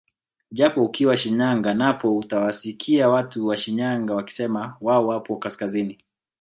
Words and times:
Japo 0.51 0.83
ukiwa 0.85 1.17
Shinyanga 1.17 1.73
napo 1.73 2.17
utawasikia 2.17 3.09
watu 3.09 3.47
wa 3.47 3.57
Shinyanga 3.57 4.13
wakisema 4.15 4.77
wao 4.81 5.07
wapo 5.07 5.37
kaskazini 5.37 5.97